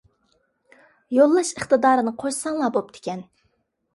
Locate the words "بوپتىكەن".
2.79-3.21